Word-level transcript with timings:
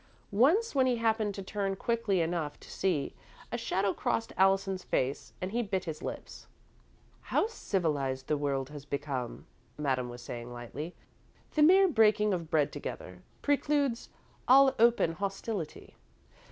Once, 0.31 0.73
when 0.73 0.87
he 0.87 0.95
happened 0.95 1.35
to 1.35 1.43
turn 1.43 1.75
quickly 1.75 2.21
enough 2.21 2.59
to 2.59 2.71
see, 2.71 3.13
a 3.51 3.55
shadow 3.55 3.93
crossed 3.93 4.33
Allison's 4.35 4.83
face, 4.83 5.31
and 5.39 5.51
he 5.51 5.61
bit 5.61 5.83
his 5.85 6.01
lips. 6.01 6.47
"How 7.21 7.45
civilised 7.45 8.25
the 8.27 8.35
world 8.35 8.69
has 8.69 8.83
become," 8.83 9.45
Madame 9.77 10.09
was 10.09 10.23
saying, 10.23 10.51
lightly. 10.51 10.95
"The 11.53 11.61
mere 11.61 11.87
breaking 11.87 12.33
of 12.33 12.49
bread 12.49 12.71
together 12.71 13.21
precludes 13.43 14.09
all 14.47 14.73
open 14.79 15.11
hostility. 15.11 15.93